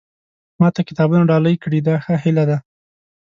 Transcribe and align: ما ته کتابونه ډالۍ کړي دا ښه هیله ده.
ما 0.59 0.67
ته 0.75 0.81
کتابونه 0.89 1.23
ډالۍ 1.31 1.55
کړي 1.63 1.79
دا 1.87 1.95
ښه 2.03 2.15
هیله 2.23 2.43
ده. 2.49 2.57